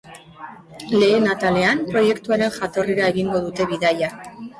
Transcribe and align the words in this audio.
Lehen 1.01 1.27
atalean, 1.33 1.83
proiektuaren 1.91 2.55
jatorrira 2.55 3.05
egingo 3.13 3.43
dute 3.45 3.69
bidaia. 3.75 4.11